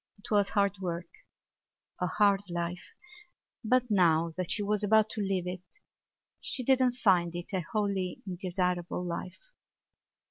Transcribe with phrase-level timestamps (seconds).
[0.17, 5.61] It was hard work—a hard life—but now that she was about to leave it
[6.39, 9.51] she did not find it a wholly undesirable life.